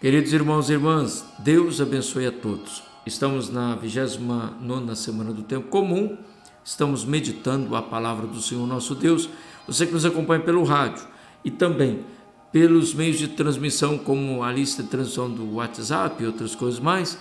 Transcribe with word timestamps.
Queridos 0.00 0.32
irmãos 0.32 0.70
e 0.70 0.72
irmãs, 0.72 1.26
Deus 1.40 1.78
abençoe 1.78 2.26
a 2.26 2.32
todos. 2.32 2.82
Estamos 3.04 3.50
na 3.50 3.74
29 3.74 4.96
semana 4.96 5.30
do 5.30 5.42
tempo 5.42 5.68
comum, 5.68 6.16
estamos 6.64 7.04
meditando 7.04 7.76
a 7.76 7.82
palavra 7.82 8.26
do 8.26 8.40
Senhor 8.40 8.66
nosso 8.66 8.94
Deus. 8.94 9.28
Você 9.66 9.84
que 9.84 9.92
nos 9.92 10.06
acompanha 10.06 10.40
pelo 10.40 10.64
rádio 10.64 11.06
e 11.44 11.50
também 11.50 12.02
pelos 12.50 12.94
meios 12.94 13.18
de 13.18 13.28
transmissão, 13.28 13.98
como 13.98 14.42
a 14.42 14.50
lista 14.50 14.82
de 14.82 14.88
transmissão 14.88 15.30
do 15.30 15.56
WhatsApp 15.56 16.22
e 16.22 16.26
outras 16.26 16.54
coisas 16.54 16.80
mais, 16.80 17.18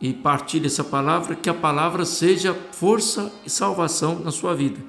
e 0.00 0.12
partilhe 0.12 0.66
essa 0.66 0.82
palavra, 0.82 1.36
que 1.36 1.48
a 1.48 1.54
palavra 1.54 2.04
seja 2.04 2.52
força 2.72 3.32
e 3.46 3.48
salvação 3.48 4.18
na 4.18 4.32
sua 4.32 4.56
vida. 4.56 4.80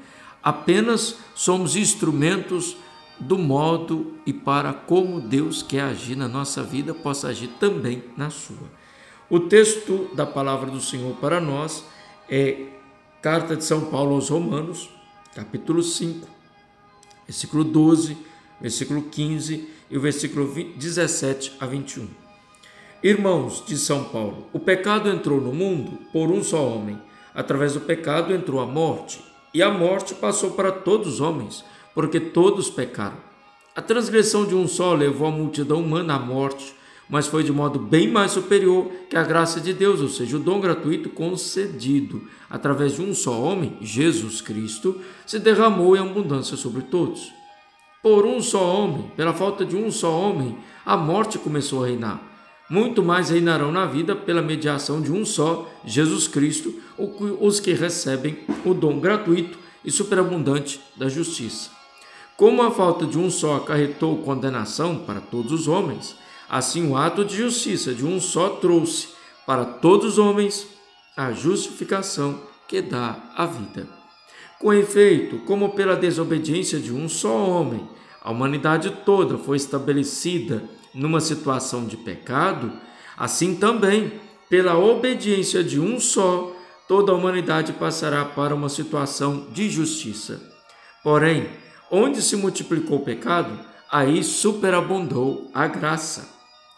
Apenas 0.42 1.18
somos 1.36 1.76
instrumentos 1.76 2.76
do 3.20 3.38
modo 3.38 4.18
e 4.26 4.34
para 4.34 4.74
como 4.74 5.22
Deus 5.22 5.62
quer 5.62 5.82
agir 5.82 6.16
na 6.16 6.28
nossa 6.28 6.64
vida, 6.64 6.94
possa 6.94 7.28
agir 7.28 7.50
também 7.60 8.04
na 8.18 8.30
sua. 8.30 8.72
O 9.30 9.40
texto 9.40 10.10
da 10.16 10.26
palavra 10.26 10.70
do 10.70 10.82
Senhor 10.82 11.16
para 11.18 11.40
nós 11.40 11.86
é 12.30 12.68
Carta 13.22 13.56
de 13.56 13.64
São 13.64 13.86
Paulo 13.86 14.16
aos 14.16 14.30
Romanos, 14.30 14.90
capítulo 15.34 15.82
5, 15.82 16.28
versículo 17.26 17.64
12, 17.64 18.18
versículo 18.60 19.04
15 19.04 19.70
e 19.90 19.98
o 19.98 20.02
versículo 20.02 20.54
17 20.76 21.54
a 21.60 21.66
21. 21.66 22.08
Irmãos 23.02 23.64
de 23.66 23.78
São 23.78 24.06
Paulo, 24.06 24.48
o 24.54 24.60
pecado 24.60 25.10
entrou 25.10 25.40
no 25.42 25.52
mundo 25.54 26.00
por 26.12 26.32
um 26.32 26.44
só 26.44 26.66
homem. 26.66 27.02
Através 27.36 27.74
do 27.74 27.82
pecado 27.82 28.34
entrou 28.34 28.62
a 28.62 28.66
morte, 28.66 29.24
e 29.54 29.62
a 29.62 29.70
morte 29.70 30.14
passou 30.16 30.52
para 30.52 30.72
todos 30.72 31.16
os 31.16 31.22
homens 31.22 31.66
porque 31.94 32.20
todos 32.20 32.70
pecaram. 32.70 33.18
A 33.76 33.82
transgressão 33.82 34.46
de 34.46 34.54
um 34.54 34.68
só 34.68 34.94
levou 34.94 35.28
a 35.28 35.32
multidão 35.32 35.80
humana 35.82 36.16
à 36.16 36.20
morte, 36.20 36.76
mas 37.10 37.28
foi 37.28 37.44
de 37.44 37.52
modo 37.52 37.80
bem 37.80 38.08
mais 38.08 38.32
superior 38.32 38.90
que 39.10 39.18
a 39.18 39.24
graça 39.24 39.60
de 39.60 39.74
Deus, 39.74 40.00
ou 40.00 40.08
seja, 40.08 40.38
o 40.38 40.40
dom 40.40 40.60
gratuito 40.60 41.10
concedido 41.10 42.24
através 42.50 42.96
de 42.96 43.02
um 43.02 43.14
só 43.14 43.40
homem, 43.40 43.78
Jesus 43.82 44.42
Cristo, 44.42 45.02
se 45.26 45.40
derramou 45.40 45.96
em 45.96 46.00
abundância 46.00 46.56
sobre 46.56 46.84
todos. 46.84 47.32
Por 48.02 48.26
um 48.26 48.42
só 48.42 48.64
homem, 48.64 49.12
pela 49.16 49.34
falta 49.34 49.66
de 49.66 49.76
um 49.76 49.92
só 49.92 50.12
homem, 50.12 50.58
a 50.86 50.96
morte 50.96 51.40
começou 51.40 51.84
a 51.84 51.88
reinar. 51.88 52.22
Muito 52.70 53.04
mais 53.04 53.30
reinarão 53.30 53.72
na 53.72 53.86
vida 53.86 54.16
pela 54.16 54.42
mediação 54.42 55.02
de 55.02 55.12
um 55.12 55.26
só, 55.26 55.70
Jesus 55.86 56.28
Cristo, 56.28 56.74
os 57.40 57.60
que 57.60 57.74
recebem 57.74 58.40
o 58.66 58.74
dom 58.74 59.00
gratuito 59.00 59.58
e 59.84 59.92
superabundante 59.92 60.80
da 60.96 61.10
justiça. 61.10 61.83
Como 62.36 62.64
a 62.64 62.72
falta 62.72 63.06
de 63.06 63.18
um 63.18 63.30
só 63.30 63.58
acarretou 63.58 64.18
condenação 64.24 64.98
para 64.98 65.22
todos 65.22 65.52
os 65.52 65.68
homens, 65.68 66.16
assim 66.50 66.88
o 66.88 66.98
ato 66.98 67.24
de 67.24 67.38
justiça 67.38 67.94
de 67.94 68.06
um 68.06 68.20
só 68.20 68.50
trouxe 68.50 69.10
para 69.46 69.66
todos 69.66 70.14
os 70.14 70.18
homens 70.18 70.68
a 71.16 71.32
justificação 71.32 72.42
que 72.68 72.82
dá 72.82 73.18
a 73.36 73.46
vida. 73.46 73.88
Com 74.60 74.74
efeito, 74.74 75.40
como 75.40 75.70
pela 75.70 75.96
desobediência 75.96 76.80
de 76.80 76.92
um 76.92 77.08
só 77.08 77.36
homem, 77.36 77.88
a 78.22 78.32
humanidade 78.32 78.90
toda 79.06 79.38
foi 79.38 79.58
estabelecida 79.58 80.64
numa 80.94 81.20
situação 81.20 81.86
de 81.86 81.98
pecado, 81.98 82.72
assim 83.18 83.56
também, 83.56 84.20
pela 84.50 84.78
obediência 84.78 85.64
de 85.64 85.80
um 85.80 86.00
só, 86.00 86.56
toda 86.88 87.12
a 87.12 87.16
humanidade 87.16 87.74
passará 87.74 88.24
para 88.24 88.56
uma 88.56 88.70
situação 88.70 89.48
de 89.52 89.70
justiça. 89.70 90.42
Porém, 91.04 91.50
Onde 91.96 92.24
se 92.24 92.36
multiplicou 92.36 92.98
o 92.98 93.06
pecado, 93.06 93.60
aí 93.92 94.24
superabundou 94.24 95.52
a 95.54 95.68
graça. 95.68 96.28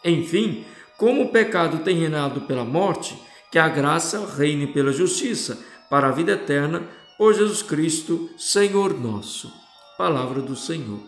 Enfim, 0.03 0.65
como 0.97 1.23
o 1.23 1.29
pecado 1.29 1.85
tem 1.85 1.97
reinado 1.97 2.41
pela 2.41 2.65
morte, 2.65 3.17
que 3.49 3.57
a 3.57 3.69
graça 3.69 4.27
reine 4.37 4.67
pela 4.67 4.91
justiça, 4.91 5.57
para 5.89 6.09
a 6.09 6.11
vida 6.11 6.33
eterna, 6.33 6.83
por 7.17 7.33
Jesus 7.33 7.61
Cristo, 7.61 8.29
Senhor 8.37 8.99
nosso. 8.99 9.49
Palavra 9.97 10.41
do 10.41 10.53
Senhor. 10.53 10.99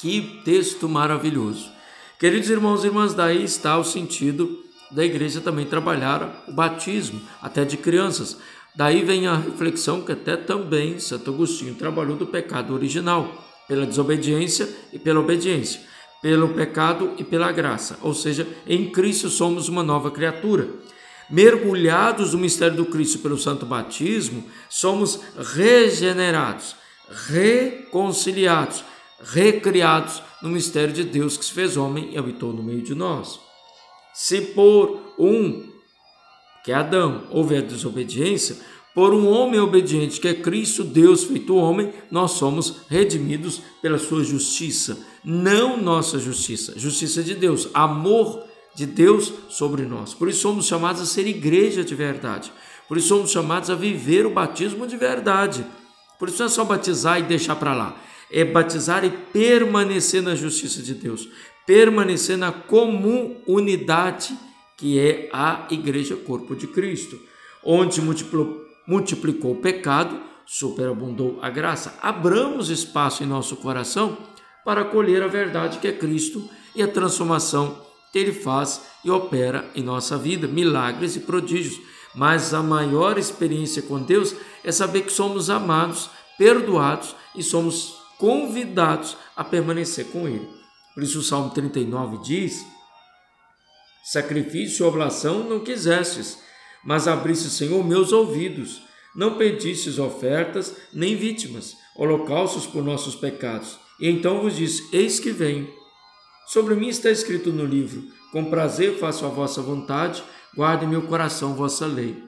Que 0.00 0.42
texto 0.44 0.88
maravilhoso. 0.88 1.70
Queridos 2.18 2.50
irmãos 2.50 2.82
e 2.82 2.88
irmãs, 2.88 3.14
daí 3.14 3.44
está 3.44 3.78
o 3.78 3.84
sentido 3.84 4.58
da 4.90 5.04
igreja 5.04 5.40
também 5.40 5.66
trabalhar 5.66 6.42
o 6.48 6.52
batismo, 6.52 7.22
até 7.40 7.64
de 7.64 7.76
crianças, 7.76 8.38
Daí 8.76 9.04
vem 9.04 9.28
a 9.28 9.36
reflexão 9.36 10.02
que 10.02 10.10
até 10.10 10.36
também 10.36 10.98
Santo 10.98 11.30
Agostinho 11.30 11.76
trabalhou 11.76 12.16
do 12.16 12.26
pecado 12.26 12.74
original, 12.74 13.44
pela 13.68 13.86
desobediência 13.86 14.68
e 14.92 14.98
pela 14.98 15.20
obediência, 15.20 15.80
pelo 16.20 16.48
pecado 16.48 17.12
e 17.16 17.24
pela 17.24 17.52
graça, 17.52 17.98
ou 18.02 18.12
seja, 18.12 18.46
em 18.66 18.90
Cristo 18.90 19.28
somos 19.30 19.68
uma 19.68 19.82
nova 19.82 20.10
criatura. 20.10 20.68
Mergulhados 21.30 22.34
no 22.34 22.40
mistério 22.40 22.76
do 22.76 22.86
Cristo 22.86 23.20
pelo 23.20 23.38
santo 23.38 23.64
batismo, 23.64 24.44
somos 24.68 25.20
regenerados, 25.54 26.76
reconciliados, 27.28 28.84
recriados 29.22 30.22
no 30.42 30.50
mistério 30.50 30.92
de 30.92 31.04
Deus 31.04 31.38
que 31.38 31.44
se 31.44 31.52
fez 31.52 31.76
homem 31.76 32.10
e 32.12 32.18
habitou 32.18 32.52
no 32.52 32.62
meio 32.62 32.82
de 32.82 32.94
nós. 32.94 33.40
Se 34.12 34.40
por 34.40 35.00
um 35.18 35.73
que 36.64 36.72
é 36.72 36.74
Adão, 36.74 37.24
houve 37.30 37.56
a 37.56 37.60
desobediência, 37.60 38.56
por 38.94 39.12
um 39.12 39.28
homem 39.28 39.60
obediente, 39.60 40.18
que 40.18 40.28
é 40.28 40.34
Cristo, 40.34 40.82
Deus 40.82 41.24
feito 41.24 41.56
homem, 41.56 41.92
nós 42.10 42.32
somos 42.32 42.82
redimidos 42.88 43.60
pela 43.82 43.98
sua 43.98 44.24
justiça, 44.24 44.98
não 45.22 45.76
nossa 45.76 46.18
justiça, 46.18 46.72
justiça 46.76 47.22
de 47.22 47.34
Deus, 47.34 47.68
amor 47.74 48.44
de 48.74 48.86
Deus 48.86 49.32
sobre 49.50 49.82
nós. 49.82 50.14
Por 50.14 50.28
isso 50.28 50.40
somos 50.40 50.66
chamados 50.66 51.02
a 51.02 51.06
ser 51.06 51.26
igreja 51.26 51.84
de 51.84 51.94
verdade. 51.94 52.52
Por 52.88 52.96
isso 52.96 53.08
somos 53.08 53.30
chamados 53.30 53.68
a 53.68 53.74
viver 53.74 54.24
o 54.26 54.30
batismo 54.30 54.86
de 54.86 54.96
verdade. 54.96 55.66
Por 56.18 56.28
isso 56.28 56.38
não 56.38 56.46
é 56.46 56.50
só 56.50 56.64
batizar 56.64 57.18
e 57.18 57.24
deixar 57.24 57.56
para 57.56 57.74
lá, 57.74 57.96
é 58.30 58.44
batizar 58.44 59.04
e 59.04 59.10
permanecer 59.10 60.22
na 60.22 60.34
justiça 60.34 60.80
de 60.80 60.94
Deus, 60.94 61.28
permanecer 61.66 62.38
na 62.38 62.52
comum 62.52 63.36
unidade 63.46 64.38
que 64.76 64.98
é 64.98 65.28
a 65.32 65.66
Igreja 65.70 66.16
Corpo 66.16 66.54
de 66.54 66.66
Cristo, 66.66 67.18
onde 67.62 68.00
multiplicou, 68.00 68.64
multiplicou 68.86 69.52
o 69.52 69.60
pecado, 69.60 70.20
superabundou 70.46 71.38
a 71.40 71.48
graça. 71.48 71.98
Abramos 72.02 72.68
espaço 72.70 73.22
em 73.22 73.26
nosso 73.26 73.56
coração 73.56 74.18
para 74.64 74.82
acolher 74.82 75.22
a 75.22 75.28
verdade 75.28 75.78
que 75.78 75.88
é 75.88 75.92
Cristo 75.92 76.48
e 76.74 76.82
a 76.82 76.88
transformação 76.88 77.82
que 78.12 78.18
Ele 78.18 78.32
faz 78.32 78.82
e 79.04 79.10
opera 79.10 79.68
em 79.74 79.82
nossa 79.82 80.16
vida, 80.16 80.46
milagres 80.46 81.16
e 81.16 81.20
prodígios. 81.20 81.80
Mas 82.14 82.54
a 82.54 82.62
maior 82.62 83.18
experiência 83.18 83.82
com 83.82 84.00
Deus 84.00 84.34
é 84.62 84.70
saber 84.70 85.02
que 85.02 85.12
somos 85.12 85.50
amados, 85.50 86.10
perdoados 86.38 87.14
e 87.34 87.42
somos 87.42 87.96
convidados 88.18 89.16
a 89.36 89.42
permanecer 89.42 90.06
com 90.06 90.28
Ele. 90.28 90.48
Por 90.94 91.02
isso 91.02 91.18
o 91.18 91.22
Salmo 91.22 91.50
39 91.50 92.18
diz 92.18 92.64
Sacrifício 94.04 94.84
e 94.84 94.86
oblação 94.86 95.48
não 95.48 95.60
quisestes, 95.60 96.38
mas 96.84 97.08
abriste, 97.08 97.48
Senhor, 97.48 97.82
meus 97.82 98.12
ouvidos. 98.12 98.82
Não 99.16 99.38
pedistes 99.38 99.98
ofertas 99.98 100.76
nem 100.92 101.16
vítimas, 101.16 101.74
holocaustos 101.96 102.66
por 102.66 102.84
nossos 102.84 103.14
pecados. 103.14 103.78
E 103.98 104.06
então 104.06 104.42
vos 104.42 104.56
disse: 104.56 104.86
Eis 104.92 105.18
que 105.18 105.30
venho. 105.30 105.72
Sobre 106.48 106.74
mim 106.74 106.88
está 106.88 107.10
escrito 107.10 107.50
no 107.50 107.64
livro: 107.64 108.04
Com 108.30 108.44
prazer 108.44 108.98
faço 108.98 109.24
a 109.24 109.28
vossa 109.30 109.62
vontade, 109.62 110.22
guarde 110.54 110.86
meu 110.86 111.02
coração 111.02 111.54
vossa 111.54 111.86
lei. 111.86 112.22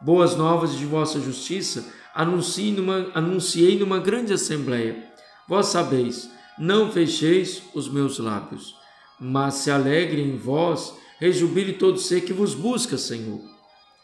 Boas 0.00 0.36
novas 0.36 0.78
de 0.78 0.86
vossa 0.86 1.18
justiça 1.18 1.92
anunciei 2.14 2.72
numa, 2.72 3.10
anunciei 3.14 3.76
numa 3.76 3.98
grande 3.98 4.32
assembleia. 4.32 5.10
Vós 5.48 5.66
sabeis, 5.66 6.30
não 6.56 6.92
fecheis 6.92 7.64
os 7.74 7.88
meus 7.88 8.20
lábios, 8.20 8.76
mas 9.18 9.54
se 9.54 9.72
alegre 9.72 10.22
em 10.22 10.36
vós 10.36 10.94
rejubile 11.18 11.74
todo 11.74 11.98
ser 11.98 12.22
que 12.22 12.32
vos 12.32 12.54
busca, 12.54 12.96
Senhor. 12.98 13.40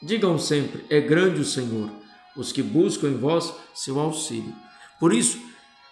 Digam 0.02 0.38
sempre: 0.38 0.84
é 0.90 1.00
grande 1.00 1.40
o 1.40 1.44
Senhor, 1.44 1.90
os 2.36 2.52
que 2.52 2.62
buscam 2.62 3.08
em 3.08 3.16
vós 3.16 3.52
seu 3.74 3.98
auxílio. 3.98 4.54
Por 4.98 5.12
isso, 5.12 5.38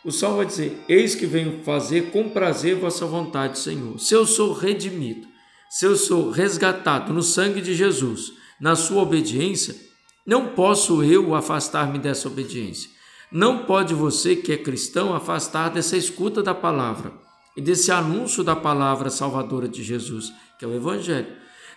o 0.04 0.10
salmo 0.10 0.38
vai 0.38 0.46
dizer: 0.46 0.82
Eis 0.88 1.14
que 1.14 1.26
venho 1.26 1.62
fazer 1.62 2.10
com 2.10 2.28
prazer 2.30 2.76
vossa 2.76 3.06
vontade, 3.06 3.58
Senhor. 3.58 3.98
Se 3.98 4.14
eu 4.14 4.26
sou 4.26 4.52
redimido, 4.52 5.28
se 5.68 5.84
eu 5.84 5.96
sou 5.96 6.30
resgatado 6.30 7.12
no 7.12 7.22
sangue 7.22 7.60
de 7.60 7.74
Jesus, 7.74 8.32
na 8.60 8.74
sua 8.74 9.02
obediência, 9.02 9.76
não 10.26 10.48
posso 10.48 11.02
eu 11.02 11.34
afastar-me 11.34 11.98
dessa 11.98 12.28
obediência. 12.28 12.90
Não 13.30 13.64
pode 13.64 13.94
você, 13.94 14.34
que 14.34 14.52
é 14.52 14.56
cristão, 14.56 15.14
afastar 15.14 15.70
dessa 15.70 15.96
escuta 15.96 16.42
da 16.42 16.54
palavra 16.54 17.12
e 17.56 17.60
desse 17.60 17.92
anúncio 17.92 18.42
da 18.42 18.56
palavra 18.56 19.10
salvadora 19.10 19.68
de 19.68 19.82
Jesus, 19.84 20.32
que 20.60 20.64
é 20.66 20.68
o 20.68 20.74
Evangelho. 20.74 21.26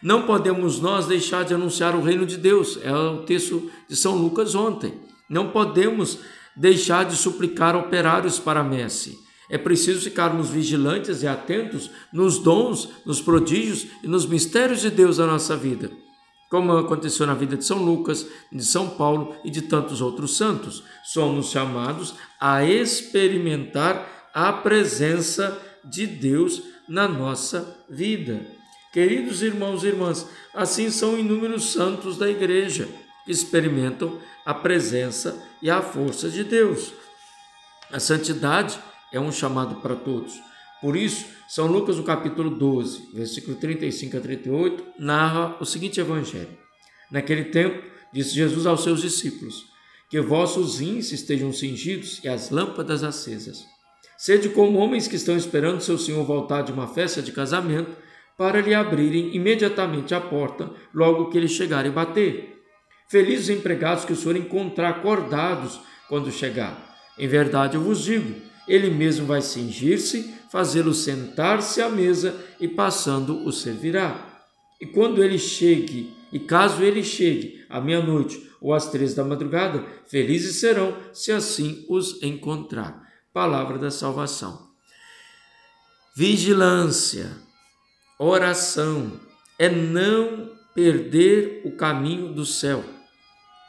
Não 0.01 0.23
podemos 0.23 0.81
nós 0.81 1.05
deixar 1.05 1.45
de 1.45 1.53
anunciar 1.53 1.95
o 1.95 2.01
reino 2.01 2.25
de 2.25 2.35
Deus, 2.35 2.77
é 2.83 2.93
o 2.93 3.23
texto 3.23 3.71
de 3.87 3.95
São 3.95 4.17
Lucas 4.17 4.53
ontem. 4.53 4.93
Não 5.29 5.51
podemos 5.51 6.19
deixar 6.53 7.05
de 7.05 7.15
suplicar 7.15 7.77
operários 7.77 8.37
para 8.37 8.59
a 8.59 8.63
messe. 8.63 9.17
É 9.49 9.57
preciso 9.57 10.01
ficarmos 10.01 10.49
vigilantes 10.49 11.23
e 11.23 11.27
atentos 11.27 11.89
nos 12.11 12.39
dons, 12.39 12.89
nos 13.05 13.21
prodígios 13.21 13.87
e 14.03 14.07
nos 14.07 14.25
mistérios 14.25 14.81
de 14.81 14.89
Deus 14.89 15.17
na 15.17 15.27
nossa 15.27 15.55
vida, 15.55 15.89
como 16.51 16.73
aconteceu 16.73 17.25
na 17.25 17.33
vida 17.33 17.55
de 17.55 17.63
São 17.63 17.81
Lucas, 17.81 18.27
de 18.51 18.65
São 18.65 18.89
Paulo 18.89 19.33
e 19.45 19.49
de 19.49 19.61
tantos 19.61 20.01
outros 20.01 20.35
santos. 20.35 20.83
Somos 21.05 21.51
chamados 21.51 22.15
a 22.37 22.65
experimentar 22.65 24.29
a 24.33 24.51
presença 24.51 25.57
de 25.85 26.05
Deus 26.05 26.61
na 26.89 27.07
nossa 27.07 27.85
vida. 27.89 28.61
Queridos 28.93 29.41
irmãos 29.41 29.83
e 29.83 29.87
irmãs, 29.87 30.27
assim 30.53 30.91
são 30.91 31.17
inúmeros 31.17 31.73
santos 31.73 32.15
da 32.15 32.29
igreja 32.29 32.87
que 33.25 33.31
experimentam 33.31 34.19
a 34.45 34.53
presença 34.53 35.43
e 35.63 35.69
a 35.69 35.81
força 35.81 36.29
de 36.29 36.43
Deus. 36.43 36.93
A 37.91 37.99
santidade 37.99 38.79
é 39.11 39.19
um 39.19 39.31
chamado 39.31 39.77
para 39.77 39.95
todos. 39.95 40.39
Por 40.79 40.95
isso, 40.95 41.25
São 41.49 41.65
Lucas, 41.65 41.97
no 41.97 42.03
capítulo 42.03 42.51
12, 42.51 43.09
versículo 43.15 43.57
35 43.57 44.17
a 44.17 44.19
38, 44.19 44.83
narra 44.99 45.57
o 45.59 45.65
seguinte 45.65 45.99
evangelho. 45.99 46.55
Naquele 47.09 47.45
tempo, 47.45 47.81
disse 48.13 48.35
Jesus 48.35 48.67
aos 48.67 48.83
seus 48.83 49.01
discípulos: 49.01 49.65
Que 50.07 50.21
vossos 50.21 50.79
rins 50.79 51.11
estejam 51.11 51.51
cingidos 51.51 52.19
e 52.23 52.27
as 52.27 52.51
lâmpadas 52.51 53.03
acesas. 53.03 53.65
Sede 54.19 54.49
como 54.49 54.77
homens 54.77 55.07
que 55.07 55.15
estão 55.15 55.35
esperando 55.35 55.81
seu 55.81 55.97
senhor 55.97 56.23
voltar 56.25 56.61
de 56.61 56.71
uma 56.71 56.87
festa 56.87 57.21
de 57.21 57.31
casamento, 57.31 58.02
para 58.37 58.61
lhe 58.61 58.73
abrirem 58.73 59.35
imediatamente 59.35 60.13
a 60.13 60.21
porta, 60.21 60.71
logo 60.93 61.29
que 61.29 61.37
ele 61.37 61.47
chegar 61.47 61.85
e 61.85 61.89
bater. 61.89 62.61
Felizes 63.09 63.45
os 63.45 63.49
empregados 63.51 64.05
que 64.05 64.13
o 64.13 64.15
senhor 64.15 64.35
encontrar 64.35 64.89
acordados 64.89 65.79
quando 66.09 66.31
chegar. 66.31 66.93
Em 67.17 67.27
verdade 67.27 67.75
eu 67.75 67.81
vos 67.81 68.03
digo, 68.03 68.33
ele 68.67 68.89
mesmo 68.89 69.25
vai 69.25 69.41
cingir-se, 69.41 70.33
fazê-lo 70.51 70.93
sentar-se 70.93 71.81
à 71.81 71.89
mesa 71.89 72.35
e 72.59 72.67
passando 72.67 73.45
o 73.45 73.51
servirá. 73.51 74.45
E 74.79 74.85
quando 74.85 75.23
ele 75.23 75.37
chegue, 75.37 76.13
e 76.31 76.39
caso 76.39 76.83
ele 76.83 77.03
chegue 77.03 77.63
à 77.69 77.79
meia-noite 77.79 78.49
ou 78.59 78.73
às 78.73 78.89
três 78.89 79.13
da 79.13 79.23
madrugada, 79.23 79.85
felizes 80.07 80.55
serão 80.55 80.97
se 81.13 81.31
assim 81.31 81.85
os 81.89 82.21
encontrar. 82.23 83.01
Palavra 83.33 83.77
da 83.77 83.91
salvação. 83.91 84.69
Vigilância, 86.15 87.31
oração, 88.17 89.11
é 89.57 89.69
não 89.69 90.51
perder 90.73 91.61
o 91.65 91.71
caminho 91.71 92.33
do 92.33 92.45
céu. 92.45 92.83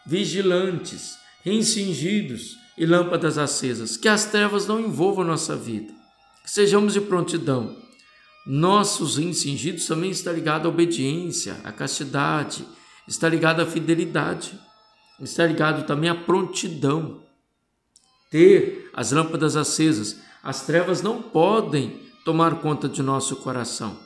Vigilantes, 0.06 1.16
encingidos, 1.44 2.56
e 2.76 2.84
lâmpadas 2.84 3.38
acesas, 3.38 3.96
que 3.96 4.08
as 4.08 4.24
trevas 4.26 4.66
não 4.66 4.80
envolvam 4.80 5.24
nossa 5.24 5.56
vida, 5.56 5.92
que 6.42 6.50
sejamos 6.50 6.92
de 6.92 7.00
prontidão. 7.00 7.76
Nossos 8.46 9.18
incingidos 9.18 9.86
também 9.86 10.10
está 10.10 10.32
ligado 10.32 10.66
à 10.66 10.68
obediência, 10.68 11.60
à 11.64 11.72
castidade, 11.72 12.66
está 13.08 13.28
ligado 13.28 13.60
à 13.60 13.66
fidelidade, 13.66 14.58
está 15.20 15.46
ligado 15.46 15.86
também 15.86 16.10
à 16.10 16.14
prontidão. 16.14 17.22
Ter 18.30 18.90
as 18.92 19.12
lâmpadas 19.12 19.56
acesas, 19.56 20.20
as 20.42 20.66
trevas 20.66 21.00
não 21.00 21.22
podem 21.22 22.00
tomar 22.24 22.56
conta 22.56 22.88
de 22.88 23.02
nosso 23.02 23.36
coração. 23.36 23.96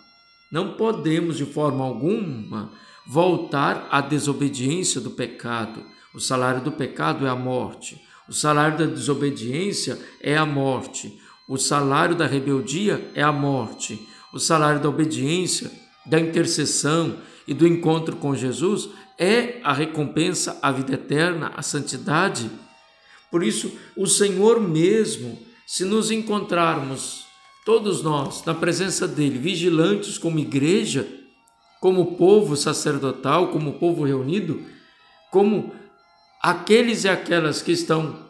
Não 0.50 0.75
podemos 0.75 1.37
de 1.37 1.45
forma 1.45 1.85
alguma 1.85 2.73
voltar 3.06 3.87
à 3.91 4.00
desobediência 4.00 5.00
do 5.00 5.11
pecado. 5.11 5.83
O 6.15 6.21
salário 6.21 6.62
do 6.62 6.73
pecado 6.73 7.27
é 7.27 7.31
a 7.31 7.37
morte. 7.37 8.00
O 8.29 8.33
salário 8.33 8.79
da 8.79 8.87
desobediência 8.87 9.99
é 10.21 10.37
a 10.37 10.45
morte. 10.45 11.19
O 11.49 11.56
salário 11.56 12.15
da 12.15 12.27
rebeldia 12.27 13.11
é 13.15 13.23
a 13.23 13.33
morte. 13.33 14.06
O 14.33 14.39
salário 14.39 14.81
da 14.81 14.89
obediência, 14.89 15.71
da 16.05 16.21
intercessão 16.21 17.19
e 17.47 17.55
do 17.55 17.67
encontro 17.67 18.17
com 18.17 18.35
Jesus 18.35 18.91
é 19.19 19.61
a 19.65 19.73
recompensa, 19.73 20.59
a 20.62 20.71
vida 20.71 20.94
eterna, 20.94 21.53
a 21.56 21.62
santidade. 21.62 22.51
Por 23.31 23.43
isso, 23.43 23.73
o 23.97 24.06
Senhor 24.06 24.61
mesmo, 24.61 25.39
se 25.67 25.85
nos 25.85 26.11
encontrarmos, 26.11 27.28
todos 27.64 28.02
nós, 28.02 28.44
na 28.44 28.55
presença 28.55 29.06
dele, 29.06 29.38
vigilantes 29.38 30.19
como 30.19 30.38
igreja, 30.38 31.06
como 31.81 32.16
povo 32.16 32.56
sacerdotal, 32.56 33.49
como 33.49 33.75
povo 33.75 34.05
reunido, 34.05 34.62
como 35.31 35.72
aqueles 36.43 37.05
e 37.05 37.08
aquelas 37.08 37.62
que 37.62 37.72
estão 37.72 38.26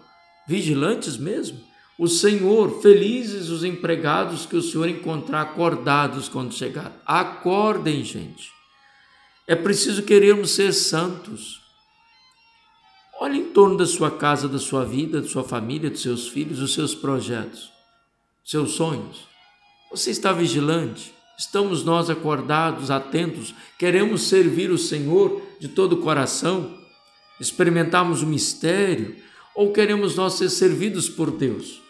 vigilantes 0.46 1.16
mesmo. 1.16 1.60
O 1.98 2.06
Senhor, 2.06 2.80
felizes 2.80 3.48
os 3.48 3.64
empregados 3.64 4.46
que 4.46 4.56
o 4.56 4.62
Senhor 4.62 4.88
encontrar 4.88 5.42
acordados 5.42 6.28
quando 6.28 6.54
chegar. 6.54 6.92
Acordem, 7.04 8.04
gente. 8.04 8.50
É 9.46 9.56
preciso 9.56 10.02
querermos 10.02 10.50
ser 10.50 10.72
santos. 10.72 11.60
Olhe 13.20 13.38
em 13.38 13.50
torno 13.50 13.76
da 13.76 13.86
sua 13.86 14.12
casa, 14.12 14.48
da 14.48 14.60
sua 14.60 14.84
vida, 14.84 15.20
da 15.20 15.26
sua 15.26 15.42
família, 15.42 15.90
dos 15.90 16.02
seus 16.02 16.28
filhos, 16.28 16.60
dos 16.60 16.72
seus 16.72 16.94
projetos, 16.94 17.68
seus 18.48 18.72
sonhos. 18.72 19.28
Você 19.90 20.10
está 20.10 20.32
vigilante? 20.32 21.12
Estamos 21.38 21.84
nós 21.84 22.08
acordados, 22.08 22.90
atentos? 22.90 23.54
Queremos 23.78 24.22
servir 24.22 24.70
o 24.70 24.78
Senhor 24.78 25.42
de 25.60 25.68
todo 25.68 25.94
o 25.94 26.00
coração? 26.00 26.78
experimentarmos 27.40 28.22
o 28.22 28.26
mistério 28.26 29.16
ou 29.54 29.72
queremos 29.72 30.16
nós 30.16 30.34
ser 30.34 30.50
servidos 30.50 31.08
por 31.08 31.30
Deus? 31.30 31.80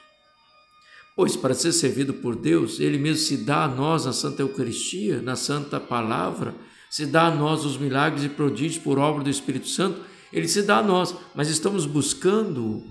Pois 1.16 1.36
para 1.36 1.54
ser 1.54 1.72
servido 1.72 2.14
por 2.14 2.36
Deus, 2.36 2.78
Ele 2.78 2.98
mesmo 2.98 3.24
se 3.24 3.38
dá 3.38 3.64
a 3.64 3.68
nós 3.68 4.04
na 4.04 4.12
Santa 4.12 4.42
Eucaristia, 4.42 5.20
na 5.20 5.36
Santa 5.36 5.80
Palavra, 5.80 6.54
se 6.90 7.06
dá 7.06 7.26
a 7.26 7.34
nós 7.34 7.64
os 7.64 7.76
milagres 7.76 8.24
e 8.24 8.28
prodígios 8.28 8.82
por 8.82 8.98
obra 8.98 9.24
do 9.24 9.30
Espírito 9.30 9.68
Santo, 9.68 10.00
Ele 10.32 10.46
se 10.46 10.62
dá 10.62 10.78
a 10.78 10.82
nós, 10.82 11.14
mas 11.34 11.48
estamos 11.48 11.86
buscando. 11.86 12.84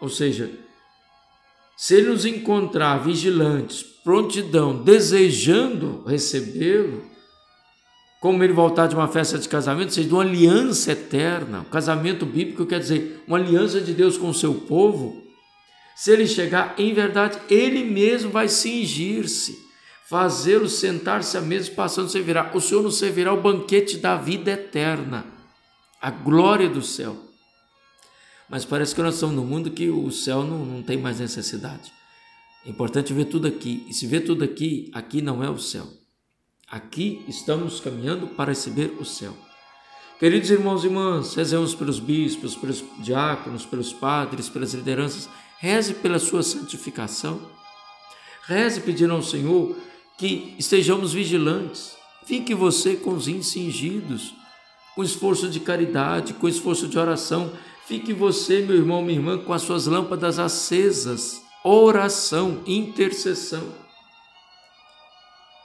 Ou 0.00 0.08
seja, 0.08 0.50
se 1.80 1.94
Ele 1.94 2.08
nos 2.08 2.26
encontrar 2.26 2.98
vigilantes, 3.04 3.84
prontidão, 4.02 4.82
desejando 4.82 6.02
recebê-lo, 6.04 7.04
como 8.20 8.42
ele 8.42 8.52
voltar 8.52 8.88
de 8.88 8.96
uma 8.96 9.06
festa 9.06 9.38
de 9.38 9.48
casamento, 9.48 9.94
seja 9.94 10.08
de 10.08 10.12
uma 10.12 10.24
aliança 10.24 10.90
eterna. 10.90 11.60
O 11.60 11.66
casamento 11.66 12.26
bíblico 12.26 12.66
quer 12.66 12.80
dizer 12.80 13.22
uma 13.28 13.38
aliança 13.38 13.80
de 13.80 13.94
Deus 13.94 14.18
com 14.18 14.28
o 14.28 14.34
seu 14.34 14.54
povo. 14.54 15.22
Se 15.94 16.10
ele 16.10 16.26
chegar, 16.26 16.74
em 16.78 16.92
verdade, 16.92 17.38
ele 17.48 17.84
mesmo 17.84 18.28
vai 18.28 18.48
cingir-se, 18.48 19.56
fazê-lo 20.08 20.68
sentar-se 20.68 21.38
à 21.38 21.40
mesa, 21.40 21.70
passando 21.70 22.08
servirá. 22.08 22.50
O 22.54 22.60
Senhor 22.60 22.82
nos 22.82 22.98
servirá 22.98 23.32
o 23.32 23.40
banquete 23.40 23.98
da 23.98 24.16
vida 24.16 24.50
eterna, 24.50 25.24
a 26.02 26.10
glória 26.10 26.68
do 26.68 26.82
céu. 26.82 27.27
Mas 28.48 28.64
parece 28.64 28.94
que 28.94 29.02
nós 29.02 29.14
estamos 29.14 29.36
num 29.36 29.44
mundo 29.44 29.70
que 29.70 29.90
o 29.90 30.10
céu 30.10 30.42
não, 30.42 30.64
não 30.64 30.82
tem 30.82 30.96
mais 30.96 31.20
necessidade. 31.20 31.92
É 32.64 32.70
importante 32.70 33.12
ver 33.12 33.26
tudo 33.26 33.46
aqui. 33.46 33.84
E 33.88 33.94
se 33.94 34.06
ver 34.06 34.20
tudo 34.20 34.42
aqui, 34.42 34.90
aqui 34.94 35.20
não 35.20 35.42
é 35.44 35.50
o 35.50 35.58
céu. 35.58 35.86
Aqui 36.70 37.24
estamos 37.28 37.80
caminhando 37.80 38.28
para 38.28 38.50
receber 38.50 38.96
o 38.98 39.04
céu. 39.04 39.34
Queridos 40.18 40.50
irmãos 40.50 40.82
e 40.82 40.86
irmãs, 40.88 41.34
rezemos 41.34 41.74
pelos 41.74 42.00
bispos, 42.00 42.56
pelos 42.56 42.84
diáconos, 42.98 43.64
pelos 43.64 43.92
padres, 43.92 44.48
pelas 44.48 44.74
lideranças. 44.74 45.28
Reze 45.58 45.94
pela 45.94 46.18
sua 46.18 46.42
santificação. 46.42 47.40
Reze 48.46 48.80
pedindo 48.80 49.14
ao 49.14 49.22
Senhor 49.22 49.76
que 50.16 50.54
estejamos 50.58 51.12
vigilantes. 51.12 51.96
Fique 52.26 52.54
você 52.54 52.96
com 52.96 53.14
os 53.14 53.28
incingidos, 53.28 54.34
com 54.94 55.02
esforço 55.02 55.48
de 55.48 55.60
caridade, 55.60 56.34
com 56.34 56.48
esforço 56.48 56.88
de 56.88 56.98
oração. 56.98 57.52
Fique 57.88 58.12
você, 58.12 58.60
meu 58.60 58.76
irmão, 58.76 59.00
minha 59.00 59.18
irmã, 59.18 59.38
com 59.38 59.50
as 59.50 59.62
suas 59.62 59.86
lâmpadas 59.86 60.38
acesas. 60.38 61.42
Oração, 61.64 62.60
intercessão. 62.66 63.64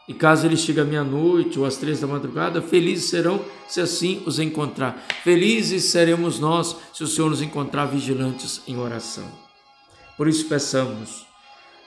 E 0.08 0.14
caso 0.14 0.48
ele 0.48 0.56
chegue 0.56 0.80
à 0.80 0.86
meia-noite 0.86 1.60
ou 1.60 1.66
às 1.66 1.76
três 1.76 2.00
da 2.00 2.08
madrugada, 2.08 2.62
felizes 2.62 3.10
serão 3.10 3.44
se 3.68 3.82
assim 3.82 4.24
os 4.26 4.40
encontrar. 4.40 5.06
Felizes 5.22 5.84
seremos 5.84 6.40
nós 6.40 6.78
se 6.94 7.04
o 7.04 7.08
Senhor 7.08 7.30
nos 7.30 7.42
encontrar 7.42 7.88
vigilantes 7.88 8.62
em 8.70 8.78
oração. 8.78 9.30
Por 10.16 10.30
isso 10.30 10.46
peçamos, 10.46 11.26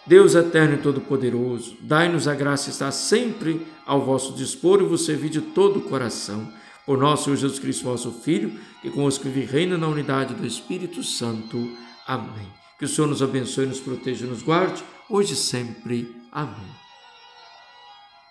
Deus 0.06 0.34
eterno 0.34 0.74
e 0.74 0.82
todo-poderoso, 0.82 1.78
dai-nos 1.80 2.28
a 2.28 2.34
graça 2.34 2.64
de 2.64 2.72
estar 2.72 2.92
sempre 2.92 3.66
ao 3.86 4.04
vosso 4.04 4.34
dispor 4.34 4.82
e 4.82 4.84
vos 4.84 5.06
servir 5.06 5.30
de 5.30 5.40
todo 5.40 5.78
o 5.78 5.82
coração. 5.82 6.46
Por 6.86 6.96
nosso 6.96 7.24
Senhor 7.24 7.36
Jesus 7.36 7.58
Cristo, 7.58 7.84
vosso 7.84 8.12
Filho, 8.12 8.58
que 8.80 8.90
convosco 8.90 9.24
vive 9.24 9.44
reina 9.44 9.76
na 9.76 9.88
unidade 9.88 10.34
do 10.34 10.46
Espírito 10.46 11.02
Santo. 11.02 11.76
Amém. 12.06 12.48
Que 12.78 12.84
o 12.84 12.88
Senhor 12.88 13.08
nos 13.08 13.22
abençoe, 13.22 13.66
nos 13.66 13.80
proteja 13.80 14.24
e 14.24 14.28
nos 14.28 14.42
guarde, 14.42 14.84
hoje 15.10 15.32
e 15.32 15.36
sempre. 15.36 16.14
Amém. 16.30 16.85